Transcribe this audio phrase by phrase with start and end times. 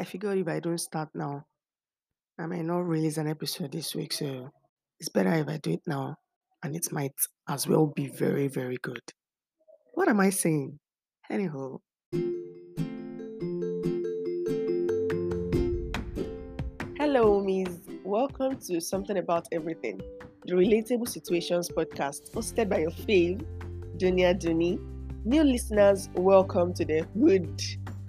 [0.00, 1.44] I figured if I don't start now,
[2.38, 4.12] I might not release an episode this week.
[4.12, 4.48] So
[5.00, 6.14] it's better if I do it now.
[6.62, 7.14] And it might
[7.48, 9.00] as well be very, very good.
[9.94, 10.78] What am I saying?
[11.28, 11.78] Anyhow.
[16.96, 17.80] Hello, Miss.
[18.04, 20.00] Welcome to Something About Everything,
[20.46, 23.44] the Relatable Situations podcast, hosted by your fave,
[23.96, 24.78] Dunia Duni.
[25.24, 27.60] New listeners, welcome to the hood.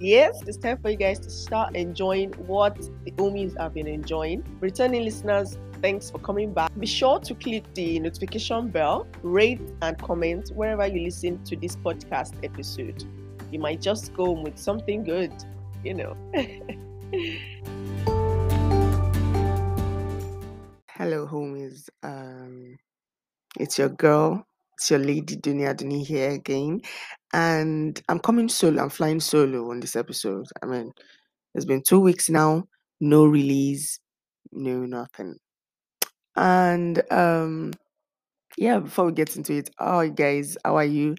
[0.01, 4.45] Yes, it's time for you guys to start enjoying what the Omis have been enjoying.
[4.61, 6.71] Returning listeners, thanks for coming back.
[6.79, 11.75] Be sure to click the notification bell, rate, and comment wherever you listen to this
[11.75, 13.03] podcast episode.
[13.51, 15.33] You might just go with something good,
[15.83, 16.15] you know.
[20.91, 21.89] Hello, homies.
[22.03, 22.77] Um,
[23.59, 24.47] it's your girl,
[24.77, 26.79] it's your lady Dunia Duni here again,
[27.33, 28.81] and I'm coming solo.
[28.81, 30.47] I'm flying solo on this episode.
[30.63, 30.91] I mean,
[31.55, 32.65] it's been two weeks now,
[32.99, 33.99] no release,
[34.51, 35.35] no nothing.
[36.35, 37.73] And um,
[38.57, 40.57] yeah, before we get into it, are you guys?
[40.65, 41.15] How are you?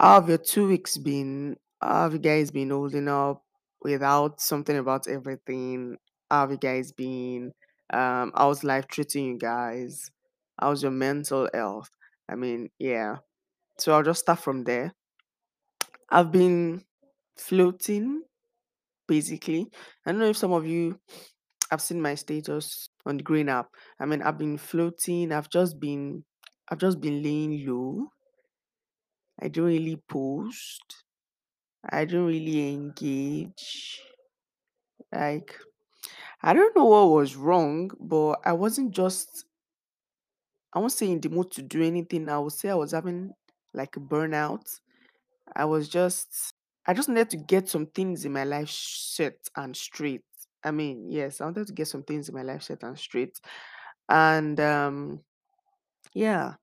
[0.00, 1.56] How have your two weeks been?
[1.80, 3.42] How have you guys been holding up
[3.82, 5.96] without something about everything?
[6.30, 7.52] How have you guys been?
[7.92, 10.10] Um, how's life treating you guys?
[10.60, 11.90] How's your mental health?
[12.28, 13.16] I mean, yeah.
[13.78, 14.92] So I'll just start from there.
[16.10, 16.84] I've been
[17.36, 18.22] floating,
[19.08, 19.68] basically.
[20.06, 21.00] I don't know if some of you
[21.70, 23.68] have seen my status on the green app.
[23.98, 25.32] I mean, I've been floating.
[25.32, 26.24] I've just been,
[26.68, 28.08] I've just been laying low.
[29.40, 31.04] I don't really post.
[31.90, 34.02] I don't really engage.
[35.12, 35.58] Like,
[36.42, 39.46] I don't know what was wrong, but I wasn't just,
[40.72, 42.28] I won't say in the mood to do anything.
[42.28, 43.32] I would say I was having
[43.74, 44.80] like burnout.
[45.54, 46.54] I was just,
[46.86, 50.22] I just needed to get some things in my life set and straight.
[50.64, 53.40] I mean, yes, I wanted to get some things in my life set and straight.
[54.08, 55.20] And um,
[56.14, 56.54] yeah,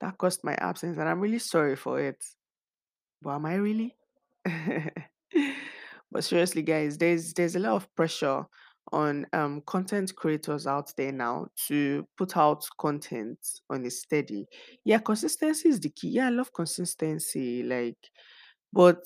[0.00, 0.98] that caused my absence.
[0.98, 2.24] And I'm really sorry for it.
[3.22, 3.96] But am I really?
[4.44, 8.46] but seriously, guys, there's there's a lot of pressure
[8.94, 13.38] on um content creators out there now to put out content
[13.70, 14.46] on a steady.
[14.84, 16.10] Yeah, consistency is the key.
[16.10, 17.62] Yeah, I love consistency.
[17.62, 17.98] Like,
[18.72, 19.04] but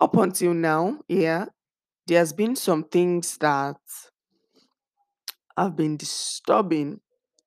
[0.00, 1.46] up until now, yeah,
[2.06, 3.76] there's been some things that
[5.56, 7.00] have been disturbing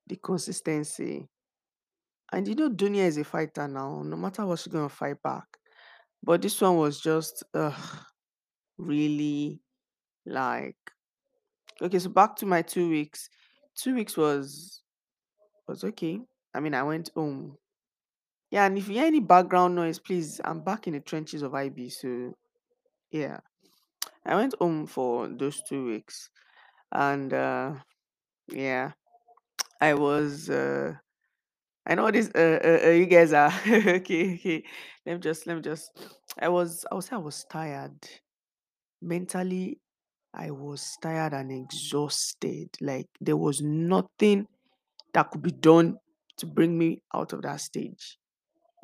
[0.07, 1.27] the consistency.
[2.31, 4.01] And you know, Dunia is a fighter now.
[4.03, 5.45] No matter what, she's gonna fight back.
[6.23, 7.43] But this one was just
[8.77, 9.59] really
[10.29, 10.77] like
[11.81, 11.99] okay.
[11.99, 13.29] So back to my two weeks.
[13.75, 14.81] Two weeks was
[15.67, 16.19] was okay.
[16.53, 17.57] I mean, I went home.
[18.51, 21.53] Yeah, and if you hear any background noise, please, I'm back in the trenches of
[21.53, 21.89] IB.
[21.89, 22.33] So
[23.11, 23.39] yeah,
[24.25, 26.29] I went home for those two weeks,
[26.91, 27.73] and uh,
[28.47, 28.91] yeah,
[29.79, 30.49] I was.
[30.49, 30.93] Uh,
[31.85, 32.29] I know this.
[32.35, 34.33] Uh, uh, uh, you guys are okay.
[34.35, 34.63] Okay,
[35.05, 35.47] let me just.
[35.47, 35.91] Let me just.
[36.39, 36.85] I was.
[36.91, 37.97] I say I was tired
[39.01, 39.79] mentally.
[40.33, 42.69] I was tired and exhausted.
[42.81, 44.47] Like there was nothing
[45.13, 45.97] that could be done
[46.37, 48.17] to bring me out of that stage.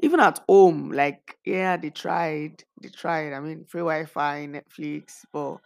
[0.01, 2.63] Even at home, like yeah, they tried.
[2.81, 3.33] They tried.
[3.33, 5.57] I mean, free Wi-Fi, Netflix, but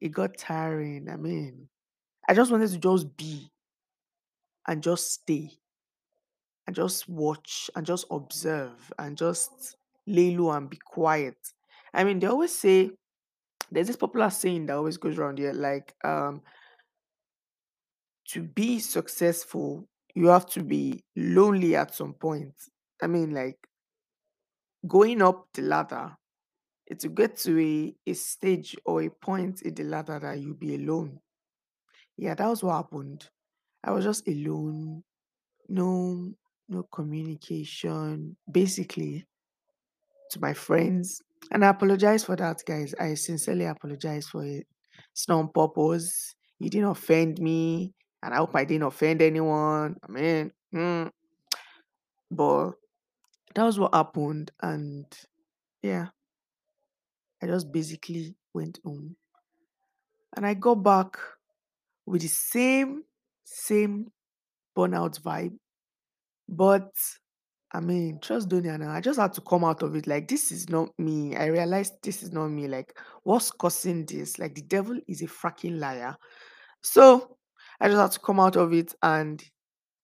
[0.00, 1.08] it got tiring.
[1.10, 1.68] I mean,
[2.28, 3.50] I just wanted to just be
[4.66, 5.50] and just stay
[6.66, 11.36] and just watch and just observe and just lay low and be quiet.
[11.92, 12.92] I mean, they always say
[13.70, 16.42] there's this popular saying that always goes around here, like um,
[18.28, 22.54] to be successful, you have to be lonely at some point.
[23.02, 23.58] I mean, like
[24.86, 26.16] going up the ladder,
[26.90, 30.74] will get to a, a stage or a point in the ladder that you'll be
[30.74, 31.20] alone.
[32.16, 33.28] Yeah, that was what happened.
[33.84, 35.02] I was just alone,
[35.68, 36.32] no
[36.68, 39.26] no communication, basically
[40.30, 41.20] to my friends.
[41.52, 42.94] And I apologize for that, guys.
[42.98, 44.66] I sincerely apologize for it.
[45.12, 46.34] It's not on purpose.
[46.58, 49.96] You didn't offend me, and I hope I didn't offend anyone.
[50.06, 51.04] I mean, hmm,
[52.30, 52.72] but
[53.54, 55.06] that was what happened, and
[55.82, 56.08] yeah,
[57.42, 59.16] I just basically went home,
[60.36, 61.16] and I got back
[62.06, 63.04] with the same
[63.44, 64.06] same
[64.76, 65.56] burnout vibe,
[66.48, 66.92] but
[67.72, 68.90] I mean, trust Donia now.
[68.90, 70.06] I just had to come out of it.
[70.06, 71.36] Like, this is not me.
[71.36, 72.66] I realized this is not me.
[72.66, 74.38] Like, what's causing this?
[74.38, 76.16] Like, the devil is a freaking liar.
[76.82, 77.36] So,
[77.80, 79.42] I just had to come out of it, and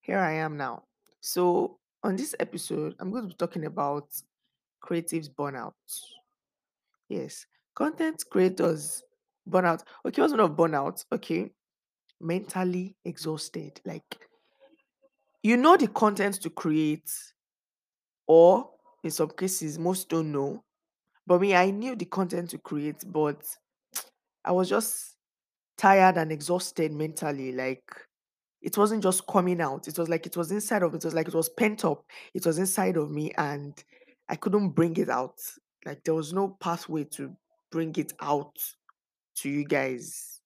[0.01, 0.85] here I am now.
[1.21, 4.09] So, on this episode, I'm going to be talking about
[4.83, 5.73] creatives burnout.
[7.09, 7.47] Yes,
[7.77, 9.03] Content creators
[9.49, 9.83] burnout.
[10.07, 11.05] Okay, what's one of burnout?
[11.13, 11.51] Okay,
[12.23, 13.79] mentally exhausted.
[13.85, 14.03] Like
[15.43, 17.13] you know the content to create,
[18.27, 18.71] or
[19.03, 20.63] in some cases, most don't know.
[21.27, 23.45] But me, I knew the content to create, but
[24.45, 25.17] I was just
[25.77, 27.53] tired and exhausted mentally.
[27.53, 27.85] Like
[28.63, 29.89] it wasn't just coming out.
[29.89, 32.05] It was like it was inside of it was like it was pent up.
[32.35, 33.73] It was inside of me and
[34.29, 35.41] I couldn't bring it out.
[35.85, 37.35] Like there was no pathway to
[37.71, 38.57] bring it out
[39.37, 40.41] to you guys.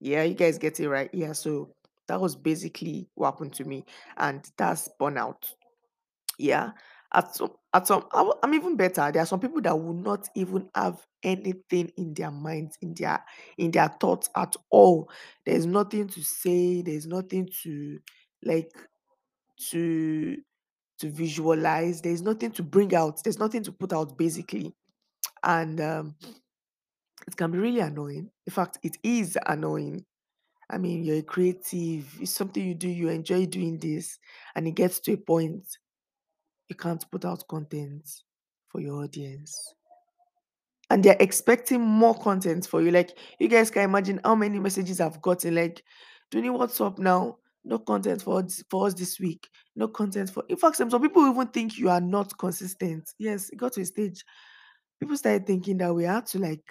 [0.00, 1.10] Yeah, you guys get it right.
[1.12, 1.74] Yeah, so
[2.08, 3.84] that was basically what happened to me.
[4.16, 5.52] And that's burnout.
[6.38, 6.72] Yeah.
[7.14, 9.12] At some, at some, I'm even better.
[9.12, 13.24] There are some people that will not even have anything in their minds, in their
[13.56, 15.08] in their thoughts at all.
[15.46, 16.82] There's nothing to say.
[16.82, 18.00] There's nothing to
[18.42, 18.72] like
[19.70, 20.36] to
[20.98, 22.00] to visualize.
[22.00, 23.22] There's nothing to bring out.
[23.22, 24.74] There's nothing to put out basically,
[25.44, 26.16] and um,
[27.28, 28.28] it can be really annoying.
[28.44, 30.04] In fact, it is annoying.
[30.68, 32.08] I mean, you're a creative.
[32.20, 32.88] It's something you do.
[32.88, 34.18] You enjoy doing this,
[34.56, 35.64] and it gets to a point
[36.68, 38.08] you can't put out content
[38.68, 39.74] for your audience.
[40.90, 42.90] And they're expecting more content for you.
[42.90, 45.54] Like, you guys can imagine how many messages I've gotten.
[45.54, 45.82] Like,
[46.30, 47.38] do Doing what's up now?
[47.64, 49.48] No content for us, for us this week.
[49.74, 50.44] No content for.
[50.48, 53.10] In fact, some, some people even think you are not consistent.
[53.18, 54.24] Yes, it got to a stage.
[55.00, 56.64] People started thinking that we had to like,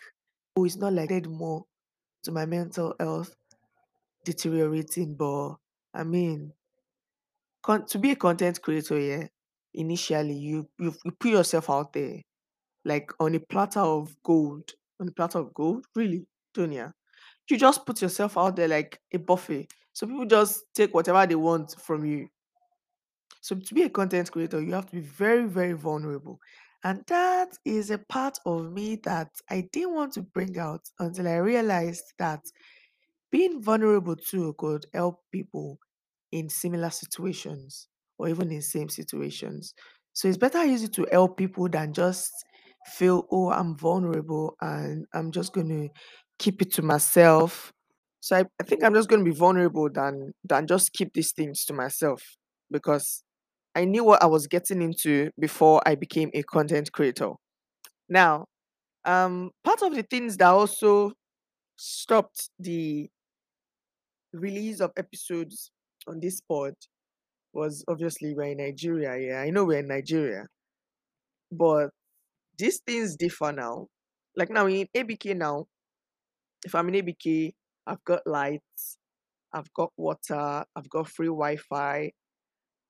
[0.56, 1.66] oh, it's not like that more
[2.24, 3.36] to my mental health
[4.24, 5.16] deteriorating.
[5.16, 5.56] But
[5.94, 6.54] I mean,
[7.64, 9.28] con- to be a content creator, yeah,
[9.74, 12.22] initially you, you you put yourself out there
[12.86, 14.72] like on a platter of gold.
[15.00, 16.26] On a platter of gold, really,
[16.56, 16.90] Tonya.
[16.90, 16.92] Ah.
[17.50, 19.68] You just put yourself out there like a buffet.
[19.92, 22.28] So people just take whatever they want from you.
[23.42, 26.40] So to be a content creator, you have to be very, very vulnerable.
[26.84, 31.28] And that is a part of me that I didn't want to bring out until
[31.28, 32.42] I realized that
[33.32, 35.80] being vulnerable too could help people
[36.32, 37.88] in similar situations
[38.18, 39.74] or even in same situations.
[40.14, 42.32] So it's better I use it to help people than just
[42.86, 45.90] feel, oh, I'm vulnerable and I'm just going to
[46.40, 47.72] keep it to myself.
[48.20, 51.34] So I, I think I'm just going to be vulnerable than than just keep these
[51.34, 52.22] things to myself
[52.72, 53.24] because
[53.76, 57.32] I knew what I was getting into before I became a content creator.
[58.08, 58.46] Now,
[59.06, 61.12] um, part of the things that also
[61.76, 63.10] stopped the
[64.32, 65.72] release of episodes
[66.08, 66.74] on this pod
[67.54, 69.18] was obviously we're in Nigeria.
[69.18, 70.48] Yeah, I know we're in Nigeria,
[71.52, 71.90] but
[72.58, 73.88] these things differ now.
[74.36, 75.68] Like now in ABK now,
[76.66, 77.54] if I'm in ABK,
[77.88, 78.98] I've got lights,
[79.54, 82.12] I've got water, I've got free Wi-Fi,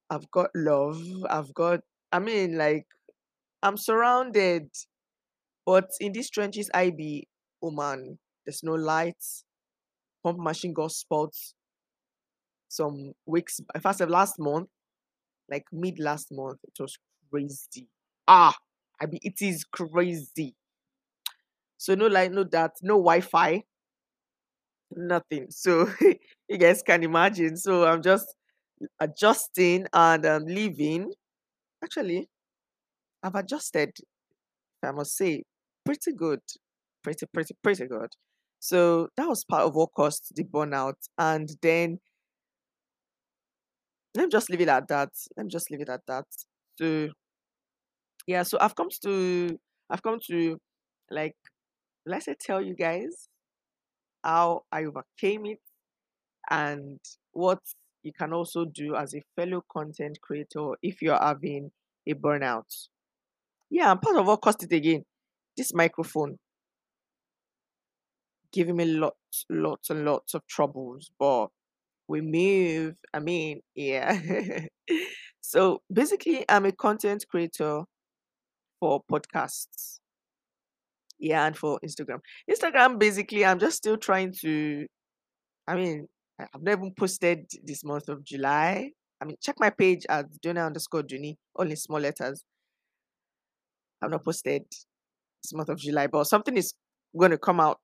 [0.09, 1.81] I've got love, I've got
[2.11, 2.85] I mean like
[3.63, 4.69] I'm surrounded.
[5.65, 7.27] But in these trenches I be,
[7.61, 9.45] oh man, there's no lights,
[10.23, 11.55] pump machine got spots
[12.73, 14.69] some weeks in fact last month,
[15.49, 16.97] like mid last month, it was
[17.31, 17.87] crazy.
[18.27, 18.55] Ah,
[19.01, 20.55] I mean it is crazy.
[21.77, 23.63] So no light, no that, no Wi-Fi,
[24.95, 25.47] nothing.
[25.49, 25.89] So
[26.49, 27.57] you guys can imagine.
[27.57, 28.35] So I'm just
[28.99, 31.13] adjusting and um, living.
[31.83, 32.29] Actually,
[33.23, 33.91] I've adjusted.
[34.83, 35.43] I must say,
[35.85, 36.41] pretty good,
[37.03, 38.11] pretty pretty pretty good.
[38.59, 41.99] So that was part of what caused the burnout, and then
[44.15, 45.09] let me just leave it at that.
[45.35, 46.25] Let me just leave it at that.
[46.77, 47.09] So
[48.27, 50.57] yeah, so I've come to I've come to
[51.11, 51.35] like
[52.05, 53.29] let's say tell you guys
[54.23, 55.59] how I overcame it
[56.49, 56.99] and
[57.31, 57.59] what
[58.03, 61.71] you can also do as a fellow content creator if you're having
[62.07, 62.87] a burnout.
[63.69, 65.05] Yeah, and part of what caused it again.
[65.55, 66.37] This microphone
[68.51, 71.47] giving me lots, lots and lots of troubles, but
[72.07, 72.95] we move.
[73.13, 74.19] I mean, yeah.
[75.41, 77.83] so basically, I'm a content creator
[78.79, 79.99] for podcasts.
[81.19, 82.19] Yeah, and for Instagram.
[82.49, 84.85] Instagram, basically, I'm just still trying to.
[85.67, 86.07] I mean,
[86.39, 88.91] I've never posted this month of July.
[89.21, 92.43] I mean, check my page at Duna underscore Juni, only small letters.
[94.01, 96.73] I've not posted this month of July, but something is
[97.17, 97.79] going to come out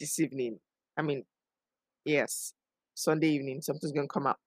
[0.00, 0.58] this evening.
[0.96, 1.24] I mean,
[2.04, 2.54] yes,
[2.94, 4.38] Sunday evening, something's to come out.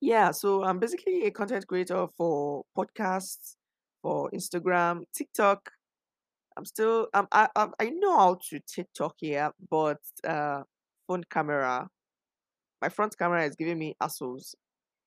[0.00, 3.56] Yeah, so I'm basically a content creator for podcasts,
[4.02, 5.70] for Instagram, TikTok.
[6.56, 10.62] I'm still um I I, I know how to TikTok here, but uh
[11.06, 11.88] phone camera,
[12.82, 14.54] my front camera is giving me assholes.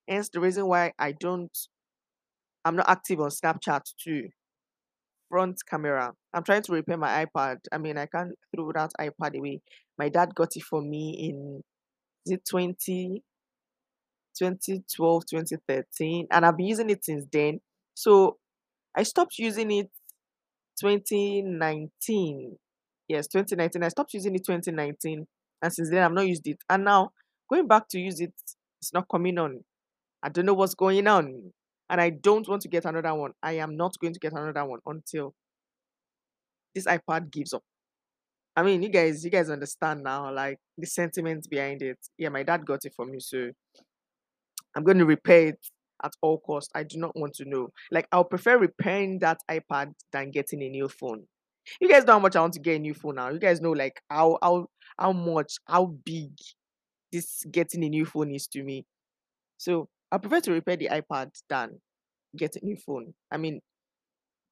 [0.08, 1.56] Hence the reason why I don't
[2.64, 4.28] I'm not active on Snapchat too.
[5.28, 6.12] front camera.
[6.34, 7.58] I'm trying to repair my iPad.
[7.72, 9.60] I mean, I can't throw that iPad away.
[9.98, 11.62] My dad got it for me in
[12.26, 13.22] it 20,
[14.38, 17.60] 2012, 2013, and I've been using it since then.
[17.94, 18.38] So
[18.96, 19.90] I stopped using it
[20.80, 22.56] 2019.
[23.08, 23.82] Yes, 2019.
[23.82, 25.26] I stopped using it 2019,
[25.62, 26.58] and since then I've not used it.
[26.68, 27.12] And now
[27.48, 28.32] going back to use it,
[28.80, 29.64] it's not coming on.
[30.22, 31.52] I don't know what's going on,
[31.88, 33.32] and I don't want to get another one.
[33.42, 35.34] I am not going to get another one until
[36.74, 37.62] this iPad gives up.
[38.56, 41.98] I mean, you guys, you guys understand now, like the sentiment behind it.
[42.18, 43.50] Yeah, my dad got it for me, so
[44.76, 45.58] I'm going to repair it
[46.02, 46.70] at all costs.
[46.74, 47.68] I do not want to know.
[47.90, 51.24] Like, I'll prefer repairing that iPad than getting a new phone.
[51.80, 53.28] You guys know how much I want to get a new phone now.
[53.30, 54.66] You guys know like how how
[54.98, 56.30] how much how big
[57.12, 58.84] this getting a new phone is to me.
[59.58, 61.80] So I prefer to repair the iPad than
[62.36, 63.14] get a new phone.
[63.30, 63.60] I mean,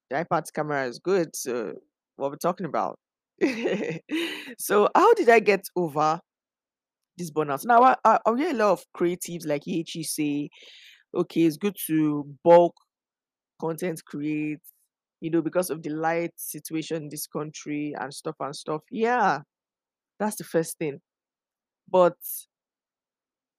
[0.09, 1.73] the iPad's camera is good, so
[2.15, 2.97] what we're talking about.
[4.57, 6.19] so how did I get over
[7.17, 7.65] this burnout?
[7.65, 10.49] Now I, I, hear a lot of creatives like Yechi say,
[11.15, 12.75] okay, it's good to bulk
[13.59, 14.61] content create,
[15.21, 18.81] you know, because of the light situation in this country and stuff and stuff.
[18.91, 19.39] Yeah,
[20.19, 21.01] that's the first thing.
[21.89, 22.17] But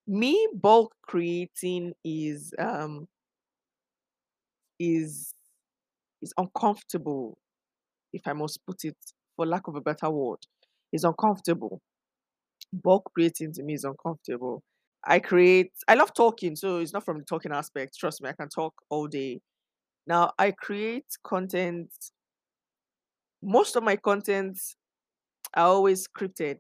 [0.06, 3.06] me bulk creating is um
[4.78, 5.32] is
[6.22, 7.38] is uncomfortable,
[8.12, 8.96] if I must put it
[9.40, 10.36] for lack of a better word.
[10.92, 11.80] Is uncomfortable.
[12.74, 14.62] Bulk creating to me is uncomfortable.
[15.02, 17.96] I create I love talking, so it's not from the talking aspect.
[17.98, 19.40] Trust me, I can talk all day.
[20.06, 21.88] Now I create content.
[23.42, 24.58] Most of my content
[25.54, 26.58] are always scripted.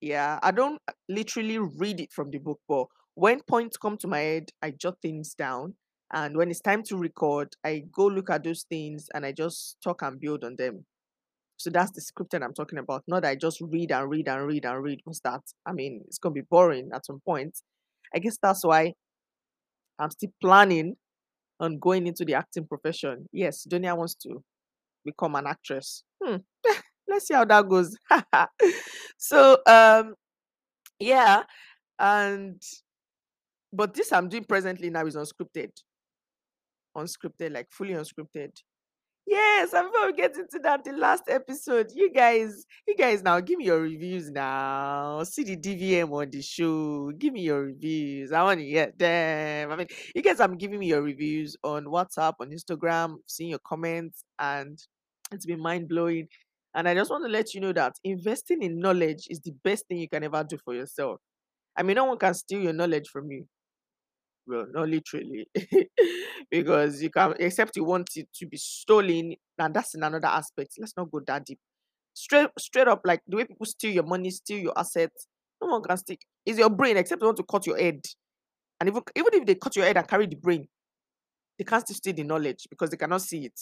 [0.00, 4.20] Yeah, I don't literally read it from the book, but when points come to my
[4.20, 5.74] head, I jot things down.
[6.12, 9.78] And when it's time to record, I go look at those things and I just
[9.82, 10.84] talk and build on them.
[11.58, 13.02] So that's the scripting I'm talking about.
[13.08, 15.00] Not that I just read and read and read and read.
[15.04, 15.42] What's that?
[15.66, 17.58] I mean, it's gonna be boring at some point.
[18.14, 18.94] I guess that's why
[19.98, 20.94] I'm still planning
[21.58, 23.28] on going into the acting profession.
[23.32, 24.42] Yes, Donia wants to
[25.04, 26.04] become an actress.
[26.22, 26.36] Hmm.
[27.08, 27.96] Let's see how that goes.
[29.18, 30.14] so um
[31.00, 31.42] yeah,
[31.98, 32.62] and
[33.72, 35.70] but this I'm doing presently now is unscripted.
[36.96, 38.52] Unscripted, like fully unscripted.
[39.30, 43.38] Yes, and before we get into that, the last episode, you guys, you guys now
[43.40, 45.22] give me your reviews now.
[45.24, 47.10] See the DVM on the show.
[47.12, 48.32] Give me your reviews.
[48.32, 49.70] I want to hear them.
[49.70, 53.58] I mean, you guys I'm giving me your reviews on WhatsApp, on Instagram, seeing your
[53.58, 54.78] comments, and
[55.30, 56.28] it's been mind blowing.
[56.74, 59.86] And I just want to let you know that investing in knowledge is the best
[59.88, 61.20] thing you can ever do for yourself.
[61.76, 63.46] I mean, no one can steal your knowledge from you.
[64.48, 65.46] Well, not literally,
[66.50, 70.76] because you can, except you want it to be stolen, and that's in another aspect.
[70.78, 71.58] Let's not go that deep.
[72.14, 75.26] Straight, straight up, like the way people steal your money, steal your assets.
[75.60, 76.16] No one can steal.
[76.46, 78.00] It's your brain, except they want to cut your head.
[78.80, 80.68] And even even if they cut your head and carry the brain,
[81.58, 83.60] they can't still steal the knowledge because they cannot see it.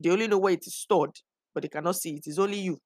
[0.00, 1.16] They only know where it is stored,
[1.54, 2.26] but they cannot see it.
[2.26, 2.78] It's only you.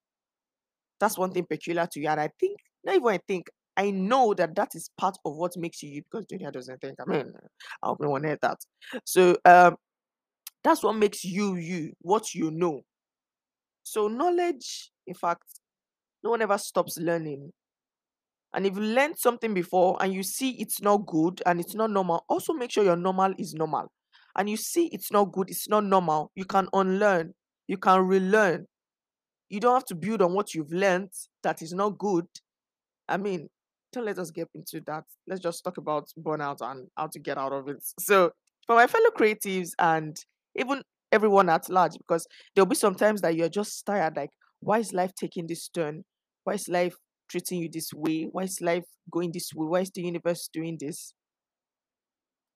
[1.00, 2.08] That's one thing peculiar to you.
[2.08, 5.56] And I think, not even I think, I know that that is part of what
[5.56, 6.96] makes you you because Junior doesn't think.
[7.00, 7.32] I mean,
[7.80, 8.58] I hope no one heard that.
[9.04, 9.76] So um,
[10.64, 12.82] that's what makes you you, what you know.
[13.84, 15.44] So knowledge, in fact,
[16.24, 17.52] no one ever stops learning.
[18.52, 21.92] And if you learned something before and you see it's not good and it's not
[21.92, 23.92] normal, also make sure your normal is normal.
[24.36, 27.34] And you see it's not good, it's not normal, you can unlearn,
[27.68, 28.66] you can relearn.
[29.48, 31.10] You don't have to build on what you've learned
[31.42, 32.26] that is not good.
[33.08, 33.48] I mean,
[33.92, 35.04] don't let us get into that.
[35.26, 37.82] Let's just talk about burnout and how to get out of it.
[37.98, 38.32] So,
[38.66, 40.16] for my fellow creatives and
[40.56, 44.30] even everyone at large, because there'll be some times that you're just tired, like,
[44.60, 46.04] why is life taking this turn?
[46.44, 46.96] Why is life
[47.30, 48.28] treating you this way?
[48.30, 49.66] Why is life going this way?
[49.66, 51.14] Why is the universe doing this?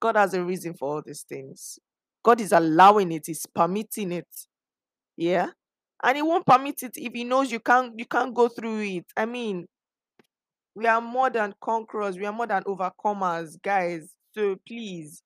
[0.01, 1.79] God has a reason for all these things.
[2.25, 4.29] God is allowing it, He's permitting it.
[5.17, 5.51] Yeah.
[6.03, 9.05] And he won't permit it if he knows you can't you can't go through it.
[9.17, 9.67] I mean,
[10.75, 14.15] we are more than conquerors, we are more than overcomers, guys.
[14.35, 15.23] So please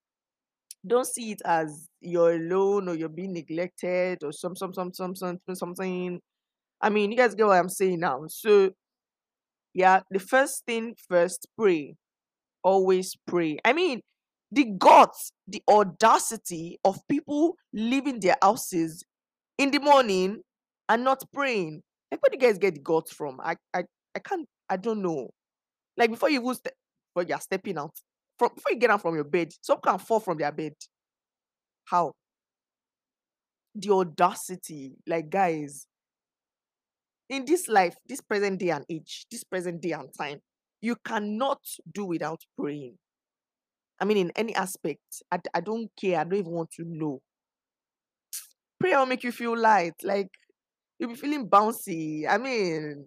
[0.86, 5.14] don't see it as you're alone or you're being neglected or some some some some
[5.14, 6.20] something something.
[6.80, 8.24] I mean, you guys get what I'm saying now.
[8.28, 8.70] So
[9.74, 11.96] yeah, the first thing first, pray.
[12.62, 13.58] Always pray.
[13.64, 14.00] I mean,
[14.50, 19.04] the guts, the audacity of people leaving their houses
[19.58, 20.42] in the morning
[20.88, 21.82] and not praying.
[22.10, 23.40] Like where do you guys get the guts from?
[23.40, 23.84] I I,
[24.14, 25.30] I can't I don't know.
[25.96, 26.74] Like before you even step
[27.14, 27.94] but you're stepping out.
[28.38, 30.74] From before you get out from your bed, some can fall from their bed.
[31.84, 32.12] How?
[33.76, 34.92] the audacity.
[35.06, 35.86] Like, guys,
[37.28, 40.40] in this life, this present day and age, this present day and time,
[40.80, 41.60] you cannot
[41.92, 42.96] do without praying.
[44.00, 46.20] I mean, in any aspect, I, I don't care.
[46.20, 47.20] I don't even want to know.
[48.78, 49.94] Prayer will make you feel light.
[50.02, 50.28] Like,
[50.98, 52.28] you'll be feeling bouncy.
[52.28, 53.06] I mean,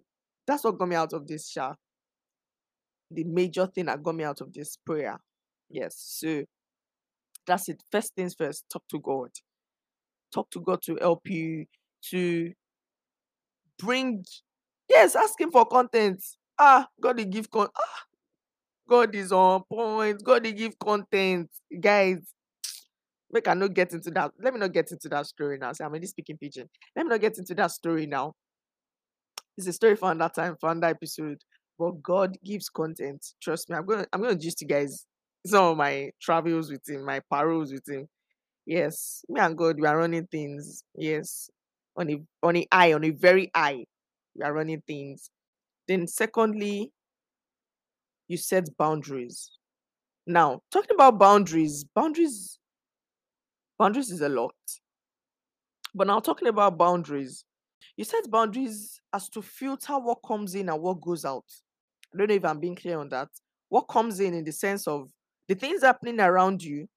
[0.50, 1.74] that's what got me out of this, Sha.
[3.10, 5.18] The major thing that got me out of this prayer.
[5.68, 5.94] Yes.
[5.96, 6.44] So
[7.46, 7.82] that's it.
[7.90, 9.30] First things first, talk to God.
[10.32, 11.66] Talk to God to help you
[12.10, 12.52] to
[13.78, 14.24] bring
[14.88, 16.22] yes, asking for content.
[16.58, 18.02] Ah, God will give con ah,
[18.88, 20.22] God is on point.
[20.22, 21.48] God will give content.
[21.80, 22.18] Guys,
[23.32, 24.32] make I not get into that.
[24.40, 25.72] Let me not get into that story now.
[25.72, 26.68] See, I'm already speaking pidgin.
[26.94, 28.34] Let me not get into that story now.
[29.56, 31.38] It's a story for another time, for another episode.
[31.78, 33.24] But God gives content.
[33.42, 33.76] Trust me.
[33.76, 35.06] I'm gonna I'm gonna just you guys
[35.46, 38.06] some of my travels with him, my paroles with him.
[38.66, 40.84] Yes, me and God, we are running things.
[40.94, 41.50] Yes,
[41.96, 43.84] on a on a eye, on a very eye,
[44.34, 45.30] we are running things.
[45.88, 46.92] Then, secondly,
[48.28, 49.50] you set boundaries.
[50.26, 52.58] Now, talking about boundaries, boundaries,
[53.78, 54.54] boundaries is a lot.
[55.94, 57.44] But now, talking about boundaries,
[58.00, 61.44] you set boundaries as to filter what comes in and what goes out.
[62.14, 63.28] I don't know if I'm being clear on that.
[63.68, 65.10] What comes in, in the sense of
[65.48, 66.88] the things happening around you,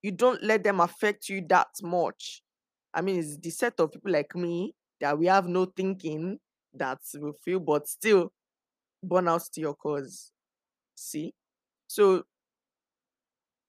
[0.00, 2.42] you don't let them affect you that much.
[2.94, 6.38] I mean, it's the set of people like me that we have no thinking
[6.72, 8.32] that we feel, but still
[9.06, 10.32] burnout to your cause.
[10.94, 11.34] See?
[11.86, 12.22] So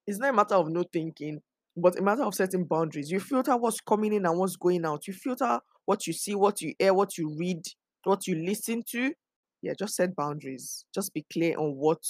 [0.08, 1.42] it's not a matter of no thinking,
[1.76, 3.12] but a matter of setting boundaries.
[3.12, 5.06] You filter what's coming in and what's going out.
[5.06, 7.62] You filter what you see, what you hear, what you read,
[8.04, 9.14] what you listen to.
[9.62, 10.86] Yeah, just set boundaries.
[10.94, 12.04] Just be clear on what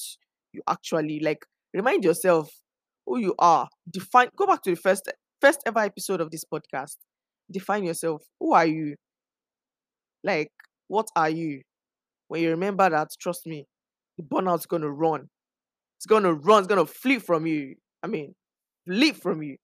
[0.54, 1.46] you actually like.
[1.74, 2.50] Remind yourself
[3.06, 3.68] who you are.
[3.90, 4.30] Define.
[4.36, 5.12] Go back to the first
[5.42, 6.98] first ever episode of this podcast.
[7.52, 8.24] Define yourself.
[8.40, 8.96] Who are you?
[10.24, 10.52] Like,
[10.88, 11.62] what are you?
[12.28, 13.66] When you remember that, trust me,
[14.18, 15.30] the burnout's gonna run.
[15.98, 17.76] It's gonna run, it's gonna flee from you.
[18.02, 18.34] I mean,
[18.88, 19.58] flee from you.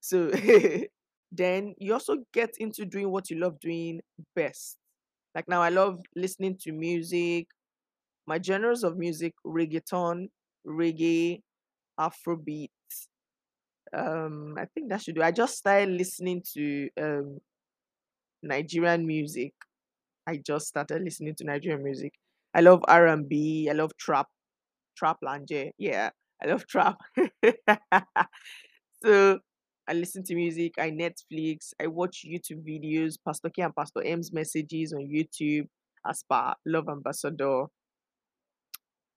[0.00, 0.30] So
[1.36, 4.00] then you also get into doing what you love doing
[4.36, 4.76] best.
[5.34, 7.48] Like now, I love listening to music.
[8.26, 10.28] My genres of music reggaeton,
[10.66, 11.42] reggae,
[12.00, 12.70] Afrobeat.
[13.96, 15.22] Um, I think that should do.
[15.22, 17.38] I just started listening to um
[18.42, 19.52] Nigerian music.
[20.26, 22.14] I just started listening to Nigerian music.
[22.54, 23.68] I love R and B.
[23.70, 24.28] I love trap,
[24.96, 25.72] trap lanje.
[25.78, 26.10] Yeah,
[26.42, 26.96] I love trap.
[29.04, 29.38] so
[29.88, 30.74] I listen to music.
[30.78, 31.72] I Netflix.
[31.80, 33.14] I watch YouTube videos.
[33.24, 35.66] Pastor K and Pastor M's messages on YouTube.
[36.06, 37.64] As per Love Ambassador.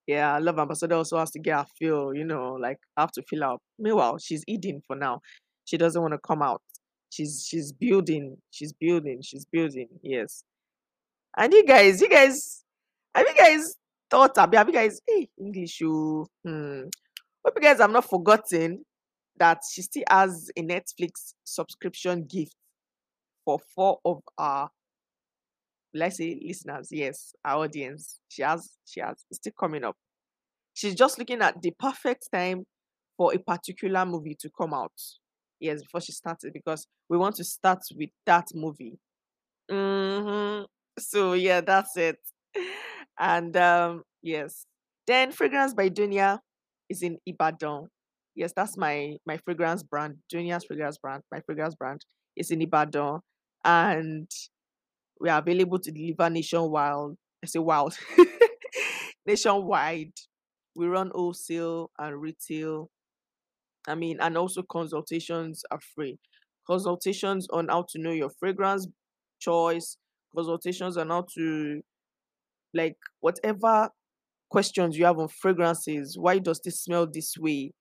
[0.06, 2.14] Yeah, Love Ambassador also has to get a feel.
[2.14, 3.62] You know, like I have to fill out.
[3.78, 5.22] Meanwhile, she's eating for now.
[5.66, 6.62] She doesn't want to come out.
[7.10, 8.38] She's she's building.
[8.52, 9.22] She's building.
[9.22, 9.88] She's building.
[10.02, 10.44] Yes.
[11.38, 12.64] And you guys, you guys,
[13.14, 13.76] have you guys
[14.10, 16.82] thought about, have you guys, hey, English, you, hmm.
[17.46, 18.84] Hope you guys have not forgotten
[19.40, 22.56] that she still has a Netflix subscription gift
[23.46, 24.70] for four of our,
[25.94, 26.90] let's say, listeners.
[26.92, 28.20] Yes, our audience.
[28.28, 29.96] She has, she has, it's still coming up.
[30.74, 32.66] She's just looking at the perfect time
[33.16, 34.92] for a particular movie to come out.
[35.60, 39.00] Yes, before she started, because we want to start with that movie.
[39.72, 40.66] Mm-hmm.
[41.00, 42.20] So yeah, that's it.
[43.20, 44.66] And um, yes.
[45.08, 46.40] Then Fragrance by Dunia
[46.90, 47.88] is in Ibadan.
[48.38, 50.18] Yes, that's my my fragrance brand.
[50.30, 51.24] Junior's fragrance brand.
[51.32, 53.20] My fragrance brand is in Ibadan.
[53.66, 54.30] And
[55.20, 57.16] we are available to deliver nationwide.
[57.44, 57.98] I say wild.
[59.26, 60.14] nationwide.
[60.76, 62.92] We run wholesale and retail.
[63.88, 66.20] I mean, and also consultations are free.
[66.68, 68.86] Consultations on how to know your fragrance
[69.40, 69.98] choice,
[70.36, 71.82] consultations on how to
[72.76, 73.90] like whatever
[74.52, 76.18] questions you have on fragrances.
[76.20, 77.72] Why does this smell this way?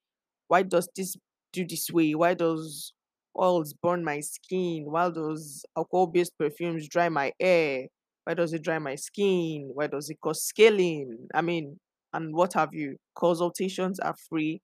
[0.48, 1.16] Why does this
[1.52, 2.14] do this way?
[2.14, 2.92] Why does
[3.38, 4.84] oils burn my skin?
[4.86, 7.86] Why does alcohol-based perfumes dry my hair?
[8.24, 9.70] Why does it dry my skin?
[9.72, 11.28] Why does it cause scaling?
[11.34, 11.78] I mean,
[12.12, 12.96] and what have you?
[13.14, 14.60] Consultations are free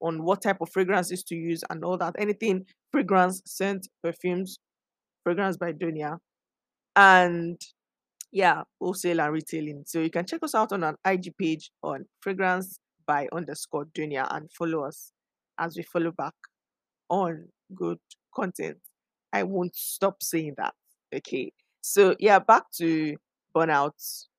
[0.00, 2.14] on what type of fragrances to use and all that.
[2.18, 4.58] Anything fragrance, scent, perfumes,
[5.24, 6.18] fragrance by Dunia.
[6.96, 7.60] And
[8.32, 9.84] yeah, wholesale and retailing.
[9.86, 14.26] So you can check us out on an IG page on fragrance by underscore Dunia
[14.30, 15.12] and follow us
[15.60, 16.34] as we follow back
[17.08, 17.98] on good
[18.34, 18.78] content.
[19.32, 20.74] I won't stop saying that.
[21.14, 21.52] Okay.
[21.82, 23.16] So yeah, back to
[23.54, 23.92] burnout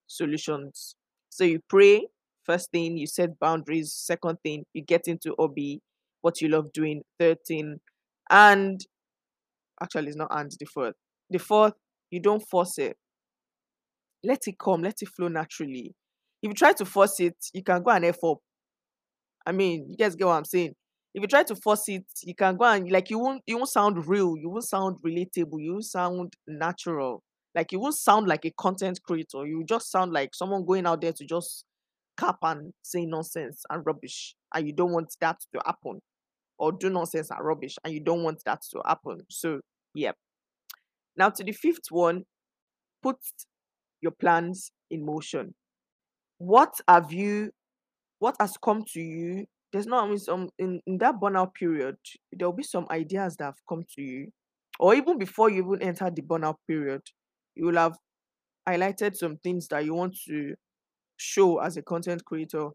[0.07, 0.95] solutions.
[1.29, 2.07] So you pray,
[2.43, 5.81] first thing, you set boundaries, second thing, you get into hobby,
[6.21, 7.79] what you love doing, third thing,
[8.29, 8.81] and
[9.81, 10.95] actually it's not and the fourth.
[11.29, 11.73] The fourth,
[12.09, 12.97] you don't force it.
[14.23, 15.95] Let it come, let it flow naturally.
[16.43, 18.37] If you try to force it, you can go and F up.
[19.45, 20.75] I mean, you guys get what I'm saying.
[21.13, 23.69] If you try to force it, you can go and like you won't you won't
[23.69, 27.21] sound real, you won't sound relatable, you won't sound natural.
[27.53, 29.45] Like you won't sound like a content creator.
[29.45, 31.65] You just sound like someone going out there to just
[32.17, 34.35] cap and say nonsense and rubbish.
[34.53, 35.99] And you don't want that to happen.
[36.57, 37.75] Or do nonsense and rubbish.
[37.83, 39.21] And you don't want that to happen.
[39.29, 39.59] So
[39.93, 40.11] yeah.
[41.17, 42.23] Now to the fifth one,
[43.03, 43.17] put
[43.99, 45.53] your plans in motion.
[46.37, 47.51] What have you
[48.19, 49.45] what has come to you?
[49.71, 51.95] There's not I mean some in, in that burnout period,
[52.31, 54.27] there'll be some ideas that have come to you.
[54.79, 57.01] Or even before you even enter the burnout period,
[57.55, 57.95] you will have
[58.67, 60.55] highlighted some things that you want to
[61.17, 62.69] show as a content creator.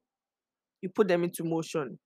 [0.83, 1.99] You put them into motion.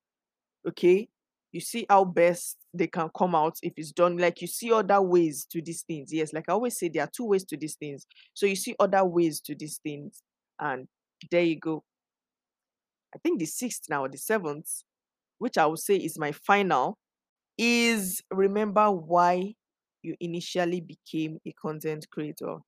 [0.66, 1.08] Okay.
[1.52, 4.16] You see how best they can come out if it's done.
[4.16, 6.12] Like you see other ways to these things.
[6.12, 8.06] Yes, like I always say, there are two ways to these things.
[8.34, 10.22] So you see other ways to these things.
[10.60, 10.86] And
[11.30, 11.82] there you go.
[13.14, 14.82] I think the sixth now, the seventh,
[15.38, 16.98] which I would say is my final,
[17.58, 19.54] is remember why
[20.02, 22.58] you initially became a content creator.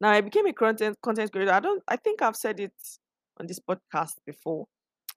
[0.00, 1.52] Now I became a content content creator.
[1.52, 2.74] I don't I think I've said it
[3.38, 4.66] on this podcast before.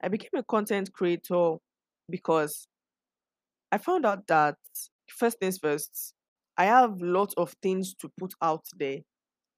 [0.01, 1.57] I became a content creator
[2.09, 2.67] because
[3.71, 4.55] I found out that
[5.07, 6.13] first things first,
[6.57, 8.99] I have lots of things to put out there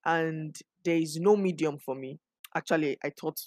[0.06, 2.20] and there is no medium for me.
[2.56, 3.40] Actually, I thought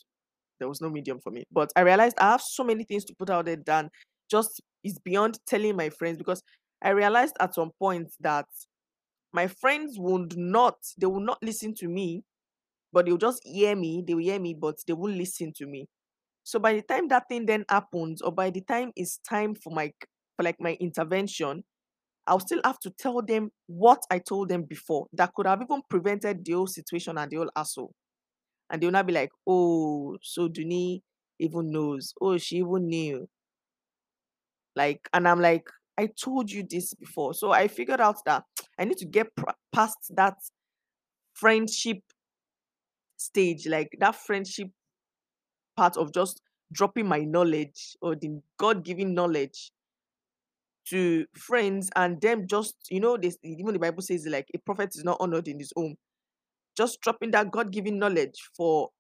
[0.59, 3.15] there was no medium for me, but I realized I have so many things to
[3.19, 3.91] put out there than
[4.31, 6.43] just is beyond telling my friends because
[6.83, 8.47] I realized at some point that
[9.33, 12.23] my friends would not, they will not listen to me,
[12.93, 15.87] but they'll just hear me, they will hear me, but they won't listen to me.
[16.45, 19.73] So by the time that thing then happens, or by the time it's time for
[19.73, 19.93] my
[20.37, 21.65] for like my intervention,
[22.27, 25.83] I'll still have to tell them what I told them before that could have even
[25.89, 27.93] prevented the whole situation and the whole asshole.
[28.71, 31.03] And they'll not be like, oh, so Duni
[31.39, 32.13] even knows.
[32.21, 33.29] Oh, she even knew.
[34.75, 37.33] Like, and I'm like, I told you this before.
[37.35, 38.45] So I figured out that
[38.79, 40.35] I need to get pr- past that
[41.35, 41.99] friendship
[43.17, 44.69] stage, like that friendship
[45.77, 46.41] part of just
[46.73, 49.71] dropping my knowledge or the God given knowledge
[50.89, 54.91] to friends and them just, you know, this even the Bible says like a prophet
[54.95, 55.97] is not honored in his home.
[56.77, 58.91] Just dropping that God given knowledge for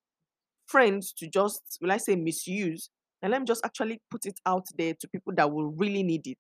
[0.67, 2.91] friends to just, will I say, misuse,
[3.23, 6.27] and let me just actually put it out there to people that will really need
[6.27, 6.39] it.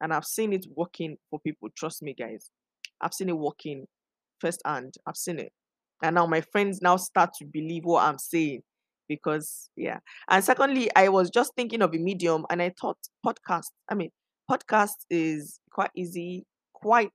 [0.00, 1.68] And I've seen it working for people.
[1.76, 2.50] Trust me, guys.
[3.00, 3.86] I've seen it working
[4.40, 4.94] firsthand.
[5.06, 5.52] I've seen it.
[6.02, 8.62] And now my friends now start to believe what I'm saying.
[9.08, 9.98] Because yeah.
[10.28, 13.70] And secondly, I was just thinking of a medium and I thought podcast.
[13.90, 14.10] I mean,
[14.50, 17.12] podcast is quite easy, quite,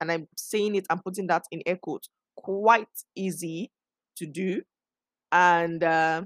[0.00, 3.70] and I'm saying it, I'm putting that in air quotes, quite easy
[4.16, 4.62] to do.
[5.30, 6.22] And uh,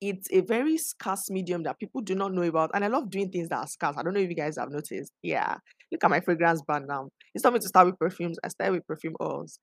[0.00, 2.70] it's a very scarce medium that people do not know about.
[2.74, 3.96] And I love doing things that are scarce.
[3.96, 5.12] I don't know if you guys have noticed.
[5.22, 5.56] Yeah.
[5.92, 7.08] Look at my fragrance brand now.
[7.34, 8.38] It's not me to start with perfumes.
[8.42, 9.58] I start with perfume oils.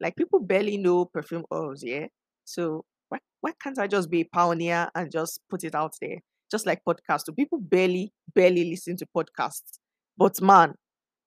[0.00, 2.06] Like people barely know perfume oils, yeah.
[2.44, 6.18] So why why can't I just be a pioneer and just put it out there?
[6.50, 7.26] Just like podcasts.
[7.26, 9.78] So people barely, barely listen to podcasts.
[10.16, 10.74] But man,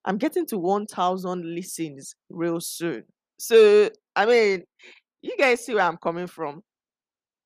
[0.04, 3.04] I'm getting to 1,000 listens real soon.
[3.38, 4.64] So, I mean,
[5.22, 6.62] you guys see where I'm coming from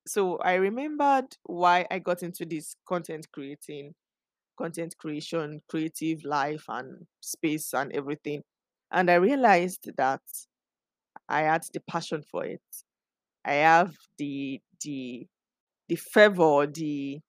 [0.07, 3.95] so I remembered why I got into this content creating,
[4.59, 8.43] content creation, creative life and space and everything.
[8.93, 10.23] And I realized that
[11.29, 12.61] I had the passion for it.
[13.45, 15.27] I have the the
[15.89, 17.21] the fervor, the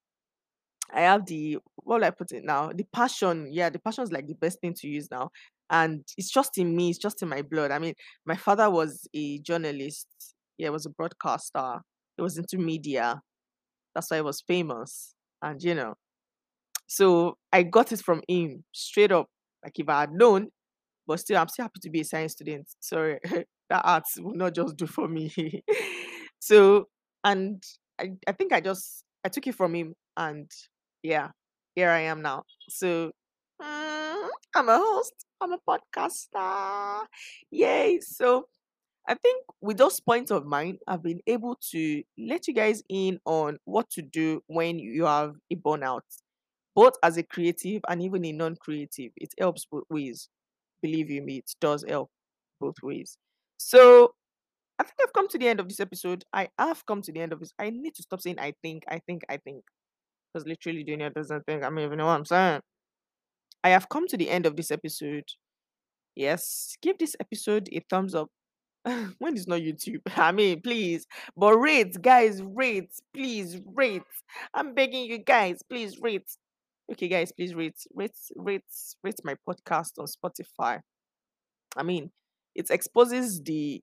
[0.94, 2.72] I have the what will I put it now?
[2.74, 3.48] The passion.
[3.52, 5.32] Yeah, the passion is like the best thing to use now.
[5.72, 7.72] And it's just in me, it's just in my blood.
[7.72, 7.94] I mean,
[8.26, 10.08] my father was a journalist,
[10.58, 11.80] yeah, was a broadcaster
[12.18, 13.22] he was into media.
[13.96, 15.16] That's why he was famous.
[15.42, 15.96] And you know,
[16.88, 19.28] so I got it from him straight up.
[19.64, 20.50] Like if I had known,
[21.08, 22.68] but still, I'm still happy to be a science student.
[22.80, 23.20] Sorry,
[23.70, 25.64] that art will not just do for me.
[26.40, 26.86] so,
[27.24, 27.64] and
[28.00, 30.50] I, I think I just I took it from him, and
[31.04, 31.30] yeah,
[31.76, 32.44] here I am now.
[32.70, 33.12] So,
[34.56, 35.14] I'm a host.
[35.40, 37.06] I'm a podcaster.
[37.52, 38.00] Yay!
[38.02, 38.48] So
[39.08, 43.20] I think with those points of mine, I've been able to let you guys in
[43.26, 46.02] on what to do when you have a burnout,
[46.76, 49.12] both as a creative and even a non creative.
[49.18, 50.30] It helps both ways.
[50.82, 52.10] Believe you me, it does help
[52.60, 53.18] both ways.
[53.58, 54.14] So
[54.80, 56.24] I think I've come to the end of this episode.
[56.34, 57.54] I have come to the end of this.
[57.60, 59.64] I need to stop saying I think, I think, I think.
[60.34, 61.64] Because literally Junior doesn't think.
[61.64, 62.62] I mean, you know what I'm saying.
[63.64, 65.26] I have come to the end of this episode.
[66.16, 68.30] Yes, give this episode a thumbs up.
[69.20, 71.06] when it's not YouTube, I mean, please,
[71.38, 74.02] but rate, guys, rate, please rate.
[74.56, 76.26] I'm begging you guys, please rate.
[76.92, 78.64] Okay, guys, please rate, rate, rate,
[79.04, 80.80] rate my podcast on Spotify.
[81.78, 82.12] I mean,
[82.56, 83.82] it exposes the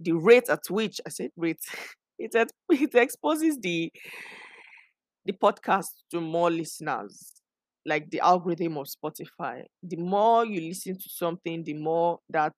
[0.00, 1.60] the rate at which I said rate.
[2.20, 3.92] It it exposes the
[5.24, 7.37] the podcast to more listeners,
[7.88, 9.62] like the algorithm of Spotify.
[9.82, 12.52] The more you listen to something, the more that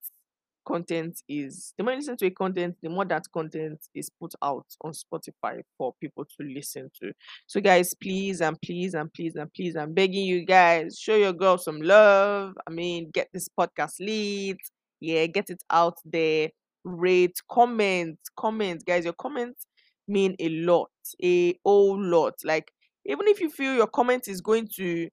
[0.67, 4.33] content is the more you listen to a content, the more that content is put
[4.43, 7.11] out on Spotify for people to listen to.
[7.47, 11.33] So guys, please and please and please and please, I'm begging you guys, show your
[11.33, 12.53] girl some love.
[12.67, 14.57] I mean, get this podcast lead.
[14.99, 16.49] Yeah, get it out there.
[16.83, 19.05] Rate, comment, comment, guys.
[19.05, 19.65] Your comments
[20.07, 20.91] mean a lot,
[21.23, 22.35] a whole lot.
[22.43, 22.71] Like,
[23.05, 25.09] even if you feel your comment is going to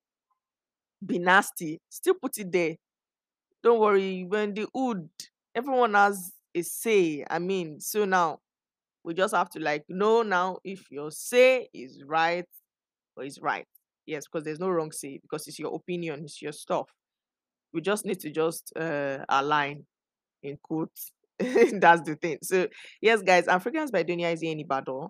[1.05, 2.77] be nasty, still put it there.
[3.63, 5.09] Don't worry, when the wood,
[5.55, 7.25] everyone has a say.
[7.29, 8.41] I mean, so now
[9.05, 12.47] we just have to like know now if your say is right
[13.17, 13.67] or is right.
[14.07, 16.89] Yes, because there's no wrong say because it's your opinion, it's your stuff.
[17.73, 19.85] We just need to just uh align
[20.43, 21.13] in quotes.
[21.39, 22.39] That's the thing.
[22.43, 22.69] So
[23.01, 25.09] yes, guys, Fragrance by Dunia is in Ibadan.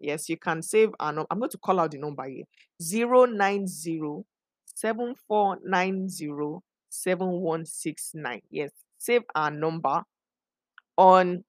[0.00, 1.26] Yes, you can save our.
[1.30, 2.44] I'm going to call out the number here.
[2.80, 4.24] 090
[4.74, 6.60] 7490
[6.90, 8.40] 7169.
[8.50, 10.02] Yes, save our number
[10.96, 11.44] on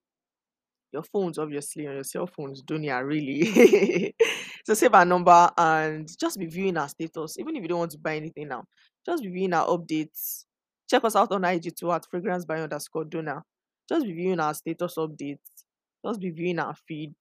[0.91, 4.15] your phones, obviously, on your cell phones, Dunia, really.
[4.65, 7.91] so save our number and just be viewing our status, even if you don't want
[7.91, 8.63] to buy anything now.
[9.05, 10.45] Just be viewing our updates.
[10.89, 13.43] Check us out on IG too at fragrance by underscore donor.
[13.87, 15.37] Just be viewing our status updates.
[16.05, 17.15] Just be viewing our feed.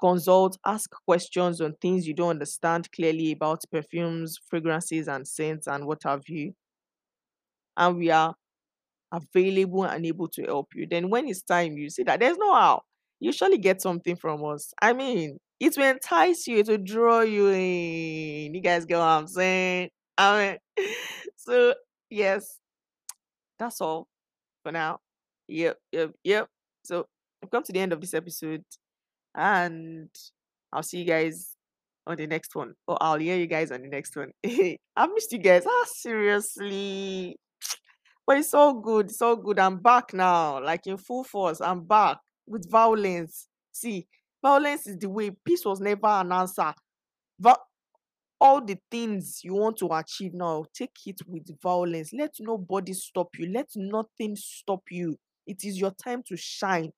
[0.00, 5.86] Consult, ask questions on things you don't understand clearly about perfumes, fragrances, and scents, and
[5.86, 6.54] what have you.
[7.76, 8.34] And we are
[9.12, 10.86] available and able to help you.
[10.88, 12.82] Then, when it's time, you see that there's no how.
[13.20, 14.72] You surely get something from us.
[14.80, 18.54] I mean, it will entice you, it will draw you in.
[18.54, 19.90] You guys get what I'm saying?
[20.16, 20.86] I mean,
[21.36, 21.74] so
[22.10, 22.58] yes,
[23.58, 24.08] that's all
[24.62, 25.00] for now.
[25.48, 26.48] Yep, yep, yep.
[26.84, 27.06] So
[27.42, 28.64] we've come to the end of this episode,
[29.34, 30.08] and
[30.72, 31.56] I'll see you guys
[32.06, 32.74] on the next one.
[32.86, 34.30] Or I'll hear you guys on the next one.
[34.96, 35.64] I've missed you guys.
[35.66, 37.36] Ah, seriously.
[38.26, 39.06] But it's all good.
[39.06, 39.58] It's all good.
[39.58, 41.60] I'm back now, like in full force.
[41.60, 43.48] I'm back with violence.
[43.72, 44.06] See,
[44.40, 45.30] violence is the way.
[45.44, 46.72] Peace was never an answer.
[47.40, 47.56] Va-
[48.40, 52.10] all the things you want to achieve now, take it with violence.
[52.12, 53.52] Let nobody stop you.
[53.52, 55.16] Let nothing stop you.
[55.46, 56.92] It is your time to shine.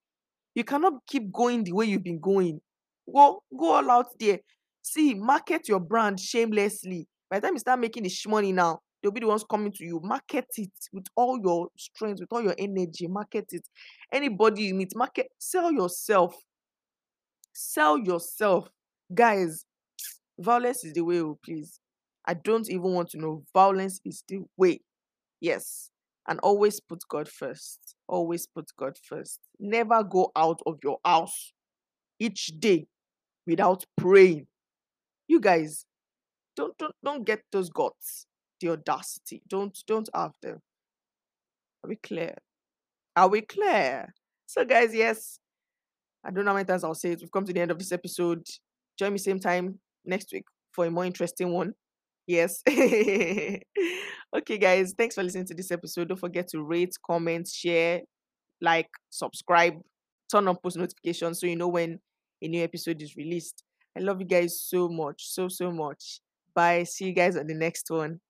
[0.55, 2.61] You cannot keep going the way you've been going.
[3.13, 4.41] Go, go all out there.
[4.83, 7.07] See, market your brand shamelessly.
[7.31, 9.85] By the time you start making the money now, they'll be the ones coming to
[9.85, 10.01] you.
[10.03, 13.07] Market it with all your strength, with all your energy.
[13.07, 13.67] Market it.
[14.13, 16.35] Anybody you meet, market, sell yourself.
[17.53, 18.69] Sell yourself.
[19.15, 19.65] Guys,
[20.39, 21.81] violence is the way, oh, please.
[22.27, 23.45] I don't even want to know.
[23.53, 24.81] Violence is the way.
[25.41, 25.92] Yes.
[26.29, 27.97] And always put God first.
[28.09, 29.41] Always put God first.
[29.59, 31.53] Never go out of your house
[32.21, 32.87] each day
[33.47, 34.47] without praying.
[35.27, 35.85] You guys,
[36.57, 38.27] don't don't don't get those guts,
[38.61, 39.43] the audacity.
[39.49, 40.61] Don't don't have them.
[41.85, 42.37] Are we clear?
[43.17, 44.15] Are we clear?
[44.47, 45.39] So, guys, yes,
[46.25, 47.21] I don't know how many times I'll say it.
[47.21, 48.47] We've come to the end of this episode.
[48.99, 51.75] Join me same time next week for a more interesting one.
[52.27, 52.63] Yes.
[52.69, 53.63] okay,
[54.59, 56.09] guys, thanks for listening to this episode.
[56.09, 58.01] Don't forget to rate, comment, share,
[58.61, 59.75] like, subscribe,
[60.31, 61.99] turn on post notifications so you know when
[62.43, 63.65] a new episode is released.
[63.97, 66.21] I love you guys so much, so, so much.
[66.55, 66.85] Bye.
[66.85, 68.21] See you guys on the next one.